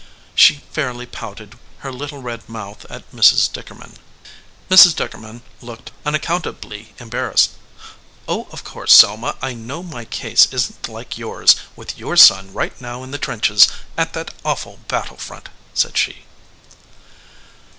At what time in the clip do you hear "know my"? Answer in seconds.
9.53-10.05